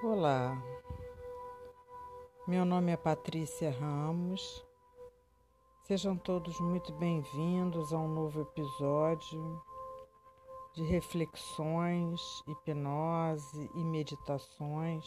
Olá, 0.00 0.56
meu 2.46 2.64
nome 2.64 2.92
é 2.92 2.96
Patrícia 2.96 3.72
Ramos. 3.72 4.64
Sejam 5.82 6.16
todos 6.16 6.60
muito 6.60 6.92
bem-vindos 6.92 7.92
a 7.92 7.98
um 7.98 8.06
novo 8.06 8.42
episódio 8.42 9.60
de 10.72 10.84
reflexões, 10.84 12.20
hipnose 12.46 13.68
e 13.74 13.82
meditações 13.82 15.04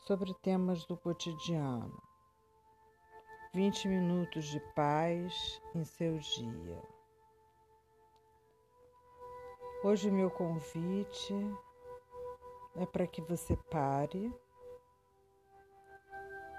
sobre 0.00 0.34
temas 0.34 0.84
do 0.84 0.98
cotidiano. 0.98 1.98
20 3.54 3.88
minutos 3.88 4.44
de 4.48 4.60
paz 4.74 5.62
em 5.74 5.82
seu 5.82 6.18
dia. 6.18 6.82
Hoje, 9.82 10.10
meu 10.10 10.30
convite 10.30 11.34
é 12.76 12.84
para 12.86 13.06
que 13.06 13.22
você 13.22 13.56
pare, 13.70 14.32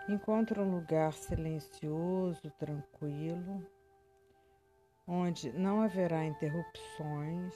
encontre 0.07 0.59
um 0.59 0.75
lugar 0.75 1.11
silencioso, 1.13 2.49
tranquilo, 2.51 3.65
onde 5.07 5.51
não 5.53 5.81
haverá 5.81 6.23
interrupções. 6.23 7.55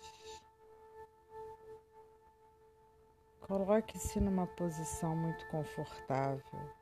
Coloque-se 3.42 4.20
numa 4.20 4.46
posição 4.46 5.16
muito 5.16 5.48
confortável. 5.48 6.80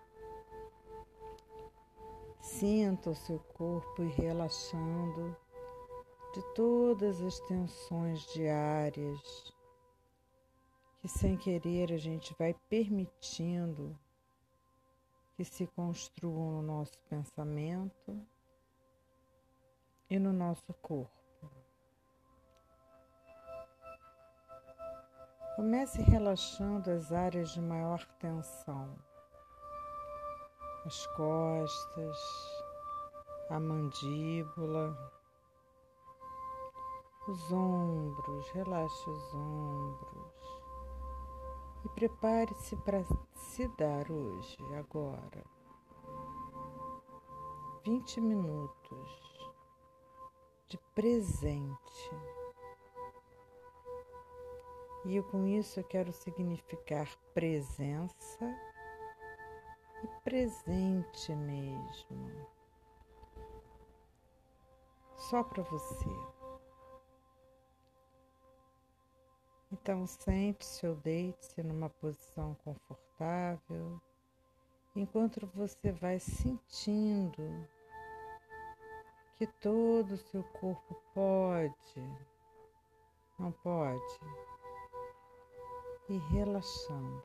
Sinta 2.41 3.11
o 3.11 3.15
seu 3.15 3.39
corpo 3.39 4.03
ir 4.03 4.11
relaxando 4.11 5.35
de 6.33 6.41
todas 6.53 7.21
as 7.21 7.39
tensões 7.41 8.21
diárias 8.33 9.56
que 10.99 11.07
sem 11.07 11.37
querer 11.37 11.91
a 11.91 11.97
gente 11.97 12.35
vai 12.37 12.53
permitindo 12.67 13.97
que 15.35 15.45
se 15.45 15.67
construam 15.67 16.53
no 16.53 16.61
nosso 16.63 16.97
pensamento 17.09 18.19
e 20.09 20.17
no 20.17 20.33
nosso 20.33 20.73
corpo. 20.81 21.11
Comece 25.55 26.01
relaxando 26.01 26.89
as 26.91 27.11
áreas 27.11 27.51
de 27.51 27.61
maior 27.61 28.03
tensão, 28.19 28.95
as 30.85 31.05
costas, 31.07 32.17
a 33.49 33.59
mandíbula, 33.59 34.95
os 37.27 37.51
ombros, 37.51 38.49
relaxe 38.51 39.09
os 39.09 39.33
ombros 39.33 40.36
prepare-se 41.97 42.75
para 42.75 43.03
se 43.33 43.67
dar 43.69 44.11
hoje, 44.11 44.55
agora. 44.75 45.43
20 47.83 48.21
minutos 48.21 49.49
de 50.67 50.77
presente. 50.93 52.11
E 55.05 55.19
com 55.23 55.47
isso 55.47 55.79
eu 55.79 55.83
quero 55.85 56.11
significar 56.11 57.07
presença 57.33 58.45
e 60.03 60.07
presente 60.23 61.35
mesmo. 61.35 62.47
Só 65.15 65.43
para 65.43 65.63
você. 65.63 66.36
Então, 69.87 70.05
sente-se 70.05 70.85
ou 70.85 70.95
deite-se 70.95 71.63
numa 71.63 71.89
posição 71.89 72.53
confortável, 72.55 74.01
enquanto 74.93 75.47
você 75.55 75.93
vai 75.93 76.19
sentindo 76.19 77.65
que 79.37 79.47
todo 79.47 80.11
o 80.11 80.17
seu 80.17 80.43
corpo 80.43 80.93
pode, 81.13 82.01
não 83.39 83.53
pode, 83.53 84.19
e 86.09 86.17
relaxando. 86.33 87.23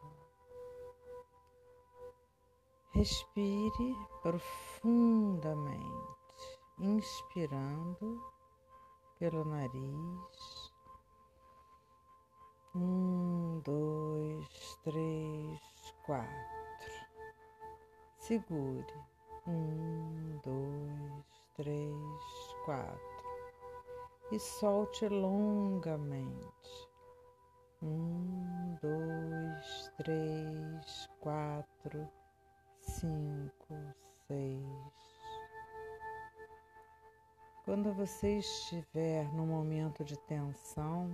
Respire 2.93 3.97
profundamente, 4.23 5.83
inspirando 6.79 8.23
pelo 9.19 9.45
nariz 9.45 10.72
um, 12.75 13.61
dois, 13.65 14.79
três, 14.83 15.61
quatro. 16.05 16.33
Segure. 18.19 18.95
Um, 19.47 20.39
dois, 20.45 21.43
três, 21.55 22.55
quatro. 22.65 23.23
E 24.31 24.39
solte 24.39 25.09
longamente. 25.09 26.89
Um, 27.83 28.77
dois, 28.81 29.93
três, 29.97 31.11
quatro, 31.21 32.09
cinco, 32.81 33.75
seis. 34.29 35.03
Quando 37.65 37.93
você 37.93 38.39
estiver 38.39 39.25
no 39.35 39.47
momento 39.47 40.05
de 40.05 40.17
tensão, 40.21 41.11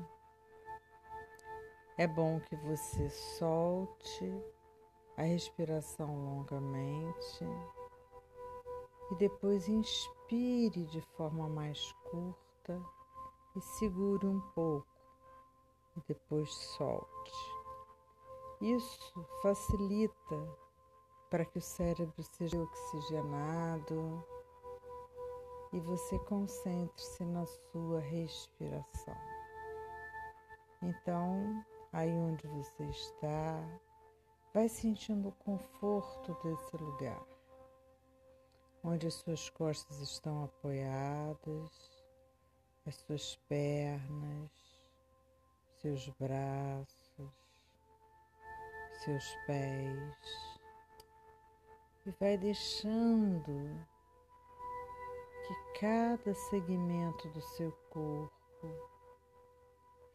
é 1.98 2.06
bom 2.06 2.38
que 2.38 2.54
você 2.54 3.10
solte 3.10 4.32
a 5.16 5.22
respiração 5.22 6.14
longamente 6.26 7.44
e 9.10 9.16
depois 9.16 9.69
inspire 9.69 10.86
de 10.86 11.00
forma 11.16 11.48
mais 11.48 11.91
curta 12.09 12.81
e 13.56 13.60
segure 13.60 14.28
um 14.28 14.41
pouco 14.54 14.86
e 15.97 16.00
depois 16.06 16.54
solte. 16.54 17.59
Isso 18.60 19.26
facilita 19.42 20.56
para 21.28 21.44
que 21.44 21.59
o 21.59 21.62
cérebro 21.62 22.22
seja 22.22 22.62
oxigenado 22.62 24.25
e 25.72 25.80
você 25.80 26.16
concentre-se 26.20 27.25
na 27.25 27.44
sua 27.44 27.98
respiração. 27.98 29.16
Então, 30.80 31.65
aí 31.93 32.10
onde 32.10 32.47
você 32.47 32.84
está, 32.84 33.81
vai 34.53 34.69
sentindo 34.69 35.28
o 35.28 35.32
conforto 35.32 36.34
desse 36.43 36.76
lugar, 36.76 37.25
onde 38.82 39.06
as 39.06 39.15
suas 39.15 39.49
costas 39.50 40.00
estão 40.00 40.44
apoiadas, 40.44 42.04
as 42.87 42.94
suas 42.97 43.37
pernas, 43.48 44.50
seus 45.81 46.09
braços, 46.10 47.32
seus 49.04 49.37
pés, 49.47 50.59
e 52.06 52.10
vai 52.19 52.37
deixando 52.37 53.87
que 55.47 55.81
cada 55.81 56.34
segmento 56.34 57.28
do 57.28 57.41
seu 57.41 57.71
corpo 57.91 58.38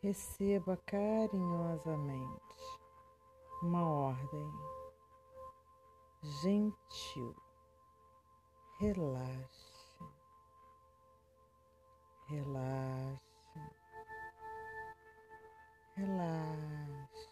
receba 0.03 0.75
carinhosamente 0.85 2.77
uma 3.61 3.89
ordem 3.89 4.51
gentil. 6.41 7.33
Relaxe, 8.81 10.03
relaxe, 12.27 13.61
relaxe. 15.95 17.29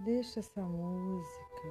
Deixe 0.00 0.40
essa 0.40 0.62
música 0.62 1.68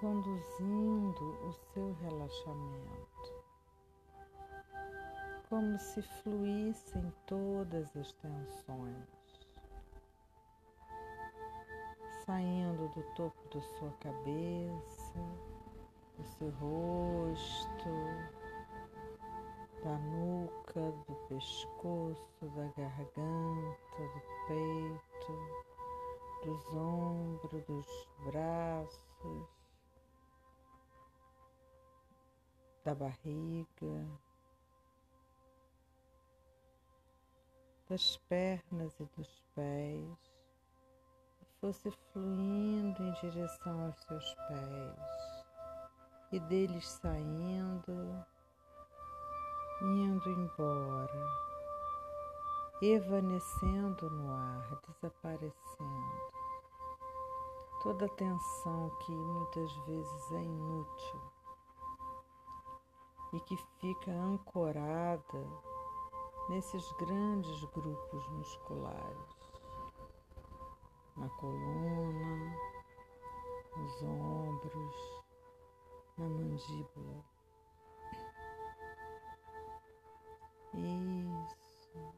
conduzindo 0.00 1.24
o 1.46 1.52
seu 1.74 1.92
relaxamento 2.00 3.13
como 5.54 5.78
se 5.78 6.02
fluíssem 6.02 7.12
todas 7.26 7.96
as 7.96 8.12
tensões, 8.14 9.06
saindo 12.26 12.88
do 12.88 13.02
topo 13.14 13.54
da 13.54 13.62
sua 13.62 13.92
cabeça, 14.00 15.14
do 16.18 16.24
seu 16.24 16.50
rosto, 16.50 17.88
da 19.84 19.96
nuca, 19.96 20.90
do 21.06 21.14
pescoço, 21.28 22.50
da 22.56 22.66
garganta, 22.76 24.02
do 24.12 24.22
peito, 24.48 25.32
dos 26.44 26.66
ombros, 26.74 27.64
dos 27.64 28.08
braços, 28.24 29.48
da 32.84 32.92
barriga 32.92 34.23
das 37.88 38.16
pernas 38.28 38.98
e 38.98 39.04
dos 39.16 39.44
pés, 39.54 40.34
fosse 41.60 41.90
fluindo 42.12 43.02
em 43.02 43.12
direção 43.14 43.86
aos 43.86 44.02
seus 44.02 44.34
pés 44.34 45.44
e 46.32 46.40
deles 46.40 46.88
saindo, 46.88 48.24
indo 49.82 50.30
embora, 50.30 51.26
evanecendo 52.82 54.10
no 54.10 54.32
ar, 54.32 54.80
desaparecendo. 54.86 56.34
Toda 57.82 58.08
tensão 58.10 58.90
que 59.04 59.12
muitas 59.12 59.72
vezes 59.86 60.32
é 60.32 60.42
inútil 60.42 61.20
e 63.34 63.40
que 63.40 63.56
fica 63.78 64.10
ancorada 64.10 65.73
nesses 66.48 66.92
grandes 66.92 67.64
grupos 67.72 68.28
musculares 68.30 69.44
na 71.16 71.28
coluna, 71.28 72.56
nos 73.76 74.02
ombros, 74.02 75.24
na 76.18 76.28
mandíbula. 76.28 77.24
Isso. 80.74 82.14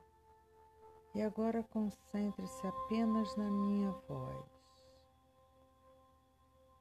E 1.14 1.22
agora 1.22 1.62
concentre-se 1.62 2.66
apenas 2.66 3.36
na 3.36 3.50
minha 3.50 3.90
voz. 4.08 4.46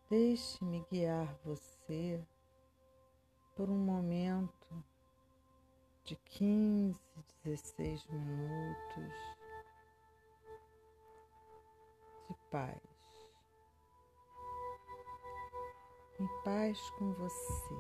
Deixe-me 0.09 0.85
guiar 0.89 1.35
você 1.43 2.23
por 3.55 3.69
um 3.69 3.77
momento 3.77 4.83
de 6.05 6.15
15, 6.17 6.99
16 7.43 8.05
minutos 8.05 9.13
de 12.29 12.35
paz. 12.51 12.79
Em 16.19 16.27
paz 16.43 16.79
com 16.91 17.11
você. 17.13 17.75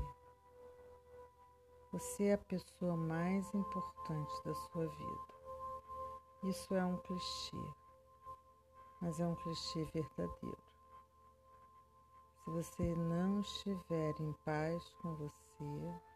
Você 1.91 2.23
é 2.25 2.33
a 2.33 2.37
pessoa 2.39 2.97
mais 2.97 3.53
importante 3.53 4.43
da 4.43 4.55
sua 4.55 4.87
vida. 4.87 5.35
Isso 6.45 6.73
é 6.73 6.83
um 6.83 6.97
clichê, 6.97 7.73
mas 9.01 9.19
é 9.19 9.27
um 9.27 9.35
clichê 9.35 9.83
verdadeiro. 9.93 10.63
Se 12.43 12.49
você 12.49 12.95
não 12.95 13.39
estiver 13.39 14.19
em 14.19 14.33
paz 14.43 14.83
com 15.01 15.13
você, 15.13 16.14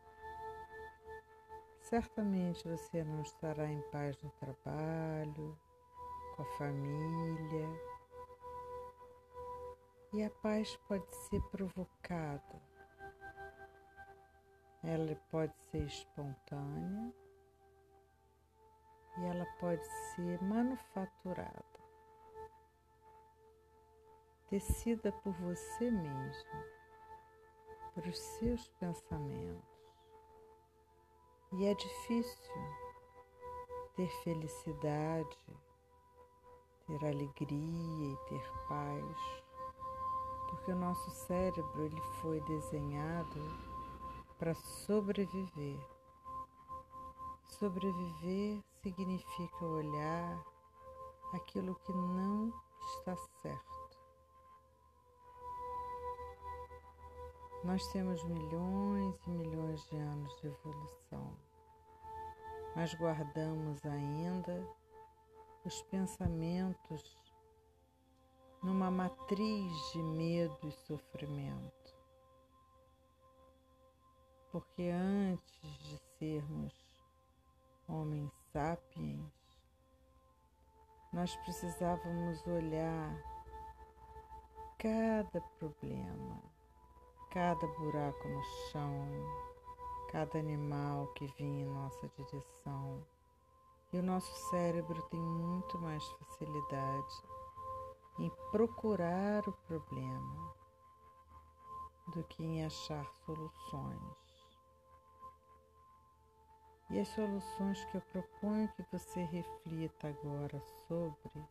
certamente 1.90 2.68
você 2.68 3.04
não 3.04 3.24
estará 3.24 3.66
em 3.66 3.82
paz 3.90 4.16
no 4.22 4.30
trabalho, 4.32 5.58
com 6.36 6.44
a 6.44 6.58
família, 6.58 7.68
e 10.14 10.24
a 10.24 10.30
paz 10.30 10.76
pode 10.88 11.12
ser 11.16 11.42
provocada. 11.50 12.62
Ela 14.84 15.16
pode 15.32 15.54
ser 15.72 15.84
espontânea 15.84 17.12
e 19.18 19.26
ela 19.26 19.46
pode 19.60 19.84
ser 20.14 20.42
manufaturada, 20.44 21.80
tecida 24.48 25.12
por 25.12 25.34
você 25.34 25.90
mesmo, 25.90 26.64
por 27.94 28.14
seus 28.14 28.70
pensamentos. 28.80 29.69
E 31.54 31.66
é 31.66 31.74
difícil 31.74 32.54
ter 33.96 34.10
felicidade, 34.24 35.38
ter 36.86 37.06
alegria 37.06 38.14
e 38.14 38.18
ter 38.28 38.52
paz 38.68 39.50
porque 40.50 40.72
o 40.72 40.76
nosso 40.76 41.10
cérebro 41.12 41.86
ele 41.86 42.02
foi 42.22 42.42
desenhado 42.42 43.40
para 44.38 44.56
sobreviver. 44.56 45.80
Sobreviver 47.48 48.60
significa 48.82 49.66
olhar 49.66 50.44
aquilo 51.34 51.76
que 51.76 51.92
não 51.92 52.52
está 52.96 53.16
certo. 53.42 53.79
Nós 57.64 57.86
temos 57.92 58.24
milhões 58.24 59.16
e 59.28 59.30
milhões 59.30 59.84
de 59.90 59.98
anos 59.98 60.34
de 60.40 60.48
evolução, 60.48 61.38
mas 62.76 62.94
guardamos 62.94 63.86
ainda 63.86 64.66
os 65.66 65.82
pensamentos 65.84 67.04
numa 68.64 68.90
matriz 68.90 69.92
de 69.92 70.02
medo 70.02 70.58
e 70.68 70.72
sofrimento. 70.72 71.98
Porque 74.52 74.84
antes 74.84 75.78
de 75.80 75.98
sermos 76.18 76.74
homens 77.88 78.32
sapiens, 78.54 79.32
nós 81.12 81.36
precisávamos 81.38 82.46
olhar 82.48 83.22
cada 84.78 85.42
problema, 85.60 86.42
cada 87.32 87.68
buraco 87.68 88.28
no 88.28 88.44
chão, 88.44 89.08
cada 90.12 90.40
animal 90.40 91.08
que 91.14 91.28
vinha 91.38 91.64
em 91.64 91.70
nossa 91.70 92.10
direção. 92.10 93.06
E 93.92 93.98
o 93.98 94.04
nosso 94.04 94.34
cérebro 94.50 95.02
tem 95.04 95.20
muito 95.20 95.78
mais 95.80 96.04
facilidade 96.04 97.24
em 98.20 98.30
procurar 98.52 99.48
o 99.48 99.54
problema 99.68 100.54
do 102.14 102.24
que 102.24 102.44
em 102.44 102.66
achar 102.66 103.06
soluções. 103.26 104.30
E 106.90 107.00
as 107.00 107.08
soluções 107.10 107.86
que 107.86 107.98
eu 107.98 108.02
proponho 108.02 108.68
que 108.74 108.84
você 108.92 109.24
reflita 109.26 110.08
agora 110.08 110.60
sobre 110.88 111.48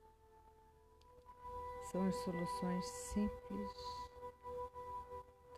são 1.93 2.07
as 2.07 2.17
soluções 2.17 2.85
simples, 2.85 4.07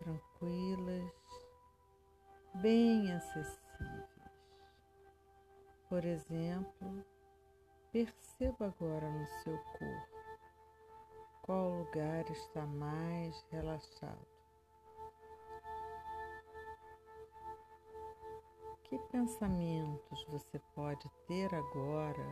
tranquilas, 0.00 1.12
bem 2.56 3.12
acessíveis. 3.12 4.20
Por 5.88 6.04
exemplo, 6.04 7.04
perceba 7.92 8.66
agora 8.66 9.08
no 9.08 9.26
seu 9.42 9.56
corpo 9.78 10.20
qual 11.50 11.68
lugar 11.68 12.30
está 12.30 12.64
mais 12.64 13.44
relaxado? 13.50 14.24
Que 18.84 18.96
pensamentos 19.10 20.24
você 20.28 20.60
pode 20.76 21.10
ter 21.26 21.52
agora, 21.52 22.26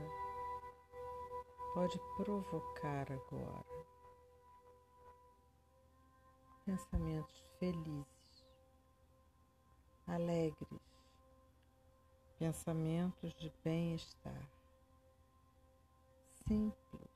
pode 1.75 1.99
provocar 2.17 3.11
agora? 3.11 3.98
Pensamentos 6.69 7.43
felizes, 7.59 8.47
alegres, 10.07 10.83
pensamentos 12.39 13.33
de 13.37 13.51
bem-estar, 13.65 14.47
simples. 16.47 17.09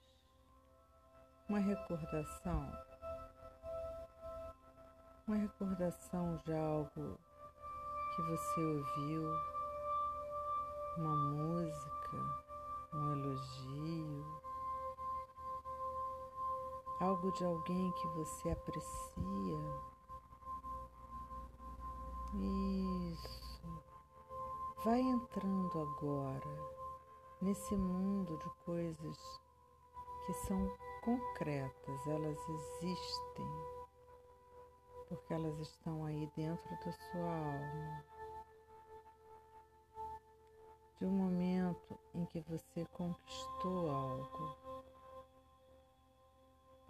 Uma 1.50 1.59
recordação, 1.59 2.73
uma 5.28 5.37
recordação 5.37 6.38
de 6.47 6.52
algo 6.54 7.21
que 8.16 8.23
você 8.23 8.61
ouviu, 8.62 9.28
uma 10.97 11.14
música, 11.14 12.16
um 12.94 13.12
elogio, 13.12 14.41
algo 17.02 17.32
de 17.32 17.44
alguém 17.44 17.90
que 17.92 18.06
você 18.09 18.50
aprecia. 18.50 19.59
Isso. 23.12 23.42
Vai 24.85 25.00
entrando 25.00 25.80
agora 25.80 26.73
nesse 27.40 27.76
mundo 27.76 28.37
de 28.38 28.49
coisas 28.64 29.40
que 30.26 30.32
são 30.47 30.73
concretas, 31.02 32.06
elas 32.06 32.38
existem, 32.49 33.47
porque 35.09 35.35
elas 35.35 35.59
estão 35.59 36.04
aí 36.04 36.30
dentro 36.37 36.71
da 36.85 36.92
sua 36.92 37.37
alma. 37.37 38.04
De 41.00 41.06
um 41.06 41.11
momento 41.11 41.99
em 42.14 42.25
que 42.26 42.40
você 42.40 42.85
conquistou 42.92 43.90
algo. 43.90 44.72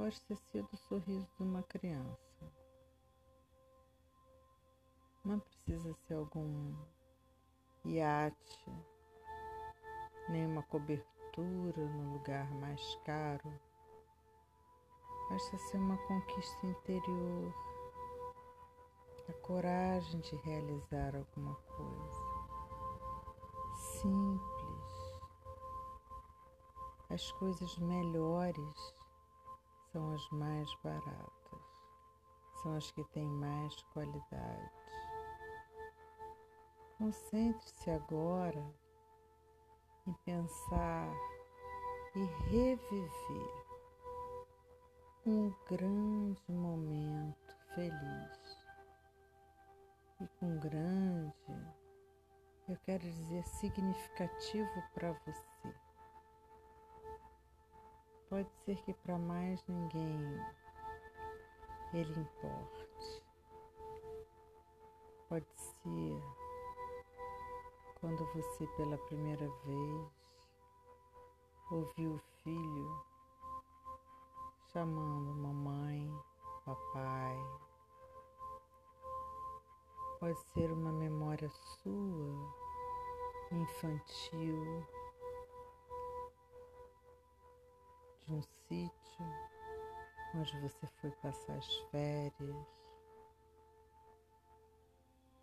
Pode 0.02 0.20
ter 0.22 0.36
sido 0.36 0.68
o 0.72 0.76
sorriso 0.76 1.28
de 1.38 1.44
uma 1.44 1.62
criança. 1.62 2.52
Não 5.24 5.38
precisa 5.38 5.94
ser 5.94 6.14
algum 6.14 6.74
iate, 7.84 8.72
nem 10.28 10.44
uma 10.44 10.64
cobertura 10.64 11.86
no 11.86 12.14
lugar 12.14 12.52
mais 12.54 12.82
caro 13.04 13.60
Basta 15.30 15.56
ser 15.56 15.76
uma 15.76 15.96
conquista 15.98 16.66
interior, 16.66 17.54
a 19.28 19.32
coragem 19.34 20.18
de 20.18 20.34
realizar 20.38 21.14
alguma 21.14 21.54
coisa. 21.54 22.22
Simples. 23.76 25.22
As 27.08 27.30
coisas 27.30 27.78
melhores 27.78 29.01
são 29.92 30.14
as 30.14 30.30
mais 30.30 30.74
baratas, 30.82 31.60
são 32.62 32.74
as 32.74 32.90
que 32.90 33.04
têm 33.12 33.26
mais 33.26 33.74
qualidade. 33.92 34.70
Concentre-se 36.96 37.90
agora 37.90 38.74
em 40.06 40.12
pensar 40.24 41.12
e 42.14 42.24
reviver 42.48 43.62
um 45.26 45.52
grande 45.68 46.52
momento 46.52 47.56
feliz. 47.74 48.66
E 50.20 50.26
com 50.38 50.58
grande, 50.58 51.34
eu 52.68 52.76
quero 52.84 53.02
dizer 53.02 53.44
significativo 53.46 54.82
para 54.94 55.12
você. 55.12 55.51
Pode 58.32 58.50
ser 58.64 58.76
que 58.76 58.94
para 58.94 59.18
mais 59.18 59.62
ninguém 59.68 60.40
ele 61.92 62.18
importe. 62.18 63.22
Pode 65.28 65.46
ser 65.54 66.22
quando 68.00 68.24
você 68.32 68.66
pela 68.68 68.96
primeira 68.96 69.46
vez 69.66 70.10
ouviu 71.70 72.14
o 72.14 72.18
filho 72.42 73.04
chamando 74.72 75.34
mamãe, 75.34 76.10
papai. 76.64 77.36
Pode 80.18 80.38
ser 80.54 80.72
uma 80.72 80.90
memória 80.90 81.50
sua, 81.50 82.54
infantil, 83.50 84.86
sítio 88.72 89.26
onde 90.34 90.60
você 90.60 90.86
foi 90.86 91.10
passar 91.10 91.58
as 91.58 91.76
férias. 91.90 92.66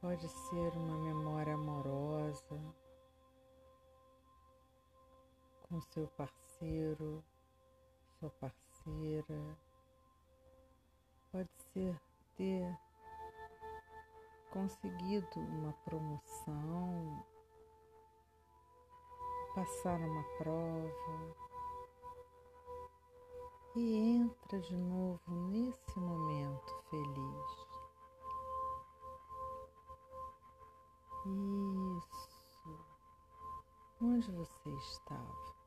Pode 0.01 0.27
ser 0.27 0.71
uma 0.75 0.97
memória 0.97 1.53
amorosa 1.53 2.59
com 5.67 5.79
seu 5.81 6.07
parceiro, 6.07 7.23
sua 8.19 8.31
parceira 8.31 9.57
pode 11.31 11.49
ser 11.71 11.95
ter 12.35 12.79
conseguido 14.51 15.39
uma 15.39 15.73
promoção, 15.85 17.23
passar 19.53 19.99
uma 19.99 20.23
prova 20.39 21.48
e 23.79 23.95
entra 23.95 24.59
de 24.59 24.75
novo 24.75 25.21
nesse 25.49 25.99
momento 25.99 26.83
feliz. 26.89 27.69
Isso. 31.25 32.79
Onde 34.01 34.31
você 34.31 34.69
estava? 34.69 35.59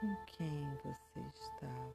com 0.00 0.16
quem 0.26 0.76
você 0.76 1.20
estava. 1.20 1.94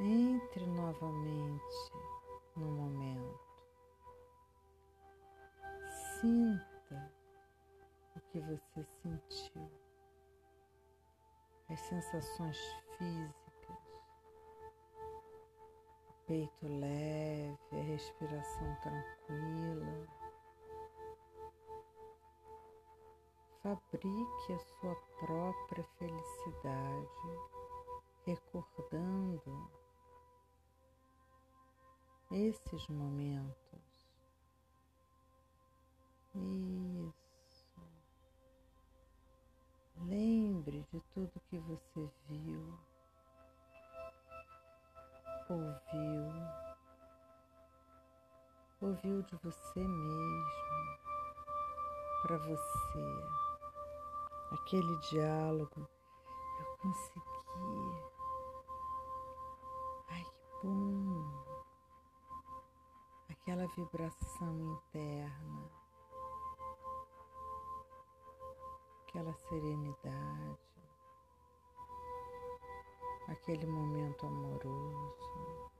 Entre 0.00 0.66
novamente 0.66 1.92
no 2.56 2.66
momento. 2.66 3.40
Sinta 6.20 6.71
que 8.32 8.40
você 8.40 8.82
sentiu, 9.02 9.70
as 11.68 11.78
sensações 11.80 12.58
físicas, 12.96 13.78
o 16.08 16.26
peito 16.26 16.66
leve, 16.66 17.58
a 17.72 17.82
respiração 17.82 18.76
tranquila. 18.82 20.08
Fabrique 23.62 24.52
a 24.54 24.58
sua 24.58 24.96
própria 25.20 25.84
felicidade, 25.98 27.38
recordando 28.24 29.70
esses 32.30 32.88
momentos. 32.88 33.62
Isso. 36.34 37.21
Lembre 40.04 40.84
de 40.92 41.00
tudo 41.14 41.40
que 41.48 41.58
você 41.58 42.10
viu, 42.28 42.78
ouviu, 45.48 46.32
ouviu 48.80 49.22
de 49.22 49.36
você 49.36 49.80
mesmo, 49.80 50.98
para 52.22 52.38
você 52.38 53.42
aquele 54.52 54.96
diálogo. 55.10 55.88
Eu 56.58 56.76
consegui. 56.78 57.22
Ai, 60.08 60.24
que 60.24 60.66
bom. 60.66 61.44
Aquela 63.28 63.66
vibração 63.68 64.60
interna, 64.60 65.61
aquela 69.22 69.34
serenidade, 69.34 70.58
aquele 73.28 73.66
momento 73.66 74.26
amoroso 74.26 75.70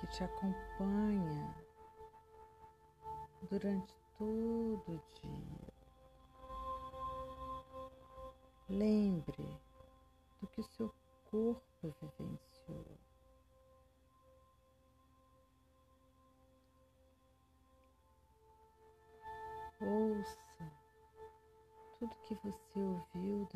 que 0.00 0.06
te 0.06 0.24
acompanha 0.24 1.54
durante 3.50 3.94
todo 4.16 5.02
dia. 5.20 5.68
Lembre 8.70 9.60
do 10.40 10.46
que 10.46 10.60
o 10.60 10.64
seu 10.64 10.94
corpo 11.30 11.62
vivenciou. 11.82 12.47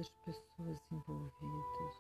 Das 0.03 0.11
pessoas 0.25 0.83
envolvidas. 0.91 1.97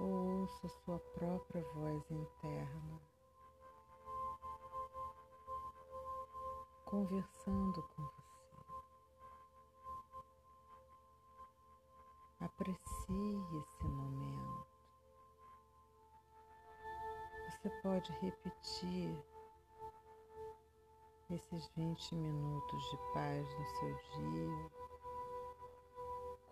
Ouça 0.00 0.68
sua 0.68 0.98
própria 0.98 1.62
voz 1.74 2.10
interna. 2.10 3.00
conversando 6.86 7.82
com 7.82 8.02
você. 8.02 8.42
Aprecie 12.40 13.58
esse 13.58 13.84
momento. 13.84 14.66
Você 17.48 17.70
pode 17.82 18.12
repetir 18.20 19.24
esses 21.30 21.66
20 21.74 22.14
minutos 22.14 22.90
de 22.90 22.96
paz 23.14 23.58
no 23.58 23.66
seu 23.66 23.94
dia 24.18 24.81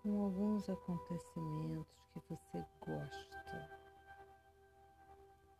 com 0.01 0.23
alguns 0.23 0.67
acontecimentos 0.67 2.03
que 2.11 2.19
você 2.27 2.65
gosta, 2.79 3.69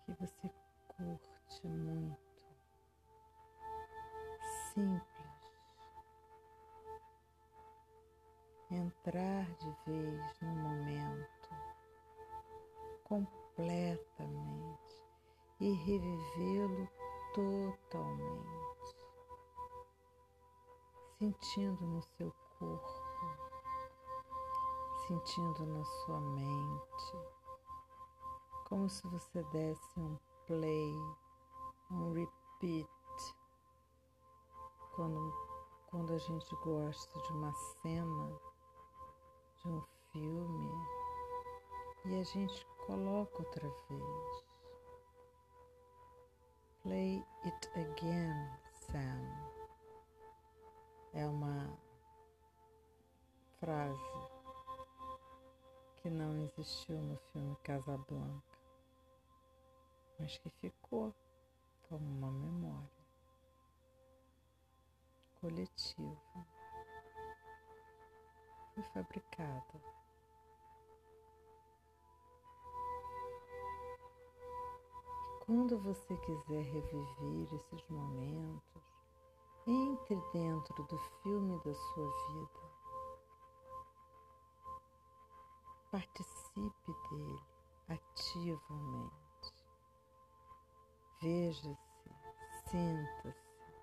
que 0.04 0.14
você 0.14 0.50
curte 0.88 1.68
muito 1.68 2.18
simples. 4.74 5.12
Entrar 8.72 9.46
de 9.58 9.72
vez 9.86 10.40
no 10.42 10.56
momento 10.56 11.50
completamente 13.04 15.04
e 15.60 15.72
revivê-lo 15.74 16.90
totalmente, 17.36 18.98
sentindo 21.20 21.86
no 21.86 22.02
seu 22.02 22.32
corpo, 22.58 22.91
sentindo 25.12 25.66
na 25.66 25.84
sua 25.84 26.22
mente, 26.22 27.18
como 28.70 28.90
se 28.90 29.06
você 29.10 29.44
desse 29.52 30.00
um 30.00 30.18
play, 30.48 30.96
um 31.92 32.14
repeat 32.14 32.88
quando, 34.96 35.34
quando 35.88 36.14
a 36.14 36.18
gente 36.18 36.56
gosta 36.64 37.22
de 37.24 37.34
uma 37.34 37.54
cena, 37.54 38.40
de 39.60 39.68
um 39.68 39.82
filme, 40.14 40.72
e 42.06 42.16
a 42.16 42.24
gente 42.24 42.66
coloca 42.88 43.40
outra 43.40 43.68
vez. 43.90 44.46
Play 46.84 47.22
it 47.44 47.70
again, 47.76 48.50
Sam. 48.88 49.52
É 51.14 51.28
uma 51.28 51.78
frase 53.60 54.21
que 56.02 56.10
não 56.10 56.36
existiu 56.42 56.98
no 57.00 57.16
filme 57.32 57.56
Casablanca, 57.64 58.58
mas 60.20 60.36
que 60.40 60.50
ficou 60.50 61.14
como 61.88 62.04
uma 62.04 62.32
memória 62.32 62.90
coletiva. 65.40 66.48
Foi 68.74 68.84
fabricada. 68.94 69.82
Quando 75.46 75.78
você 75.80 76.18
quiser 76.18 76.64
reviver 76.64 77.54
esses 77.54 77.90
momentos, 77.90 78.82
entre 79.68 80.16
dentro 80.34 80.84
do 80.86 80.98
filme 81.22 81.58
da 81.60 81.74
sua 81.74 82.12
vida. 82.30 82.71
Participe 85.92 86.94
dele 87.10 87.42
ativamente. 87.90 89.22
Veja-se, 91.22 92.10
sinta-se, 92.70 93.74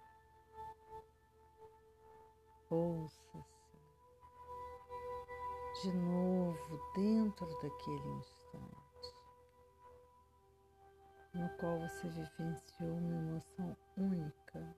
ouça-se 2.70 3.58
de 5.82 5.92
novo 5.92 6.80
dentro 6.94 7.46
daquele 7.62 8.08
instante 8.08 8.88
no 11.34 11.48
qual 11.58 11.78
você 11.78 12.08
vivenciou 12.08 12.96
uma 12.96 13.16
emoção 13.16 13.76
única 13.96 14.76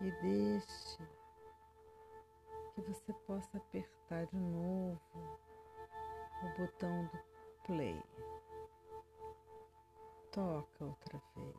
e 0.00 0.10
deixe 0.22 1.21
que 2.74 2.80
você 2.80 3.12
possa 3.26 3.56
apertar 3.58 4.26
de 4.26 4.36
novo 4.36 5.00
o 6.42 6.58
botão 6.58 7.06
do 7.06 7.18
play. 7.66 8.02
Toca 10.32 10.84
outra 10.84 11.22
vez. 11.36 11.56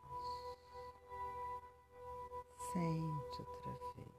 Sente 2.74 3.42
outra 3.42 3.74
vez. 3.96 4.14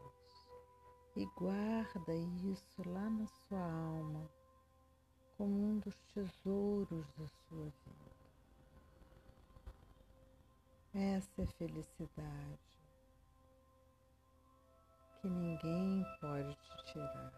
E 1.16 1.26
guarda 1.36 2.14
isso 2.14 2.88
lá 2.88 3.10
na 3.10 3.26
sua 3.26 3.60
alma 3.60 4.30
como 5.36 5.52
um 5.52 5.78
dos 5.80 5.96
tesouros 6.14 7.06
da 7.18 7.26
sua 7.26 7.64
vida. 7.64 8.14
Essa 10.94 11.42
é 11.42 11.46
felicidade 11.46 12.83
que 15.24 15.30
ninguém 15.30 16.04
pode 16.20 16.54
te 16.54 16.92
tirar. 16.92 17.32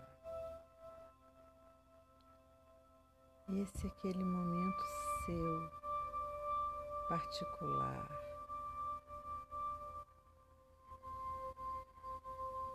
Esse 3.48 3.86
é 3.86 3.90
aquele 3.90 4.24
momento 4.24 4.82
seu, 5.24 5.70
particular. 7.08 8.08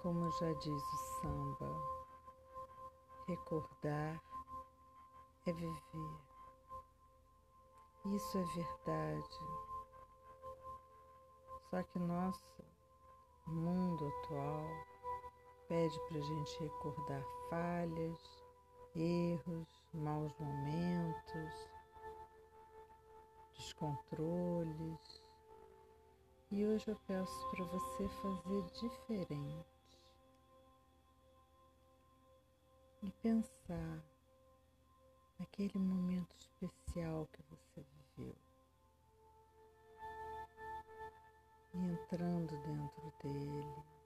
Como 0.01 0.31
já 0.31 0.53
diz 0.53 0.81
o 0.81 0.97
samba, 1.19 1.69
recordar 3.27 4.21
é 5.45 5.51
viver. 5.51 6.21
Isso 8.15 8.37
é 8.37 8.43
verdade. 8.43 9.39
Só 11.69 11.83
que 11.83 11.99
nosso 11.99 12.63
mundo 13.45 14.07
atual 14.07 14.90
pede 15.71 15.97
para 16.01 16.17
a 16.17 16.21
gente 16.21 16.59
recordar 16.59 17.23
falhas, 17.49 18.43
erros, 18.93 19.69
maus 19.93 20.37
momentos, 20.37 21.69
descontroles. 23.55 25.23
E 26.51 26.65
hoje 26.65 26.89
eu 26.89 26.99
peço 27.07 27.49
para 27.51 27.63
você 27.63 28.09
fazer 28.09 28.63
diferente 28.81 30.01
e 33.03 33.11
pensar 33.23 34.03
naquele 35.39 35.79
momento 35.79 36.35
especial 36.35 37.29
que 37.31 37.41
você 37.43 37.85
viveu. 38.17 38.35
E 41.73 41.77
entrando 41.77 42.57
dentro 42.61 43.13
dele 43.23 44.00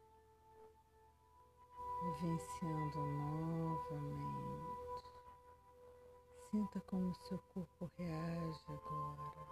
vivenciando 2.02 3.00
novamente. 3.00 4.76
Sinta 6.52 6.80
como 6.82 7.14
seu 7.28 7.40
corpo 7.54 7.92
reage 7.98 8.64
agora. 8.68 9.46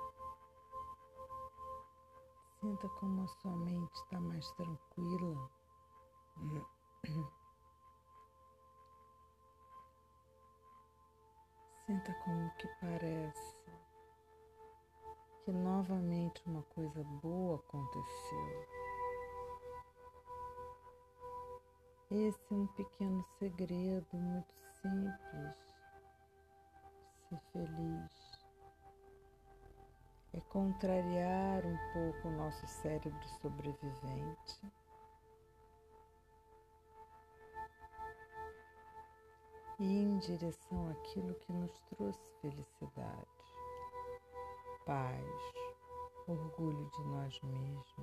Sinta 2.60 2.88
como 2.89 3.23
a 3.23 3.27
sua 3.27 3.56
mente 3.58 3.93
está 3.93 4.19
mais 4.19 4.49
tranquila. 4.51 5.49
Sinta 11.86 12.13
como 12.23 12.49
que 12.58 12.67
parece 12.79 13.63
que 15.43 15.51
novamente 15.51 16.41
uma 16.45 16.63
coisa 16.63 17.03
boa 17.21 17.58
aconteceu. 17.58 18.67
Esse 22.15 22.54
é 22.54 22.56
um 22.56 22.67
pequeno 22.67 23.26
segredo 23.39 24.15
muito 24.15 24.54
simples 24.80 25.58
ser 27.28 27.39
feliz. 27.52 28.45
É 30.32 30.39
contrariar 30.41 31.65
um 31.65 31.78
pouco 31.91 32.28
o 32.28 32.38
nosso 32.38 32.67
cérebro 32.67 33.28
sobrevivente. 33.41 34.62
E 39.80 40.04
em 40.04 40.19
direção 40.19 40.91
àquilo 40.91 41.34
que 41.34 41.52
nos 41.52 41.82
trouxe 41.95 42.32
felicidade, 42.41 43.28
paz, 44.86 45.26
orgulho 46.28 46.91
de 46.91 47.04
nós 47.06 47.41
mesmos 47.41 48.02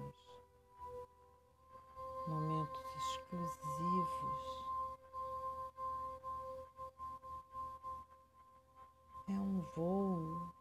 um 9.61 9.65
voo 9.75 10.53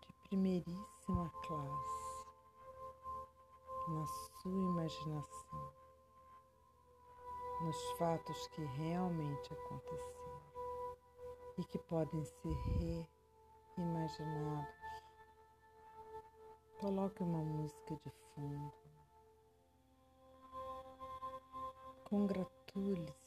de 0.00 0.12
primeiríssima 0.28 1.30
classe 1.46 2.26
na 3.88 4.06
sua 4.06 4.52
imaginação, 4.52 5.72
nos 7.60 7.92
fatos 7.98 8.48
que 8.48 8.64
realmente 8.64 9.52
aconteceram 9.52 10.96
e 11.58 11.64
que 11.64 11.78
podem 11.78 12.24
ser 12.24 13.06
reimaginados. 13.76 14.74
Coloque 16.80 17.22
uma 17.22 17.44
música 17.44 17.94
de 17.96 18.10
fundo. 18.34 18.72
Congratule-se 22.04 23.21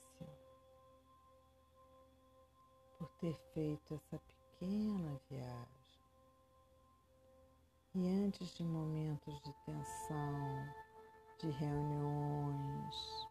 ter 3.25 3.33
feito 3.53 3.95
essa 3.95 4.19
pequena 4.19 5.19
viagem. 5.31 5.99
E 7.95 8.07
antes 8.07 8.53
de 8.55 8.63
momentos 8.63 9.41
de 9.41 9.51
tensão, 9.65 10.73
de 11.39 11.49
reuniões, 11.49 13.27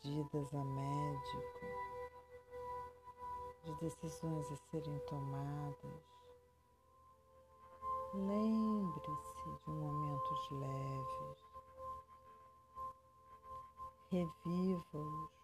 de 0.00 0.10
idas 0.20 0.52
a 0.54 0.64
médico, 0.64 1.66
de 3.64 3.74
decisões 3.80 4.50
a 4.50 4.56
serem 4.56 4.98
tomadas, 5.06 6.02
lembre-se 8.14 9.64
de 9.64 9.70
momentos 9.70 10.50
leves 10.50 11.50
reviva-os 14.10 15.39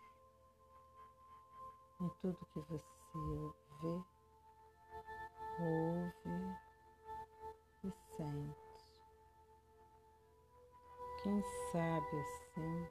em 2.01 2.09
tudo 2.21 2.47
que 2.53 2.61
você 2.61 3.19
vê, 3.83 4.05
ouve 5.61 6.57
e 7.85 7.91
sente. 7.91 8.67
Quem 11.23 11.43
sabe 11.73 12.21
assim 12.21 12.89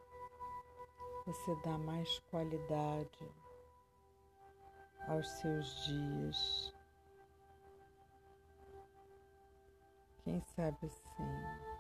você 1.25 1.55
dá 1.63 1.77
mais 1.77 2.19
qualidade 2.31 3.31
aos 5.07 5.27
seus 5.39 5.85
dias. 5.85 6.73
Quem 10.23 10.41
sabe 10.41 10.77
assim 10.87 11.75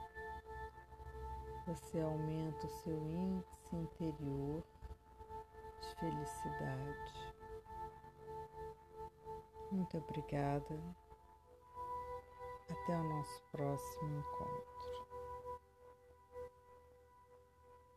você 1.65 1.99
aumenta 1.99 2.65
o 2.65 2.69
seu 2.83 2.97
índice 3.09 3.75
interior 3.75 4.63
felicidade. 5.99 7.33
Muito 9.71 9.97
obrigada. 9.97 10.79
Até 12.69 12.97
o 12.97 13.03
nosso 13.03 13.43
próximo 13.51 14.19
encontro. 14.19 14.74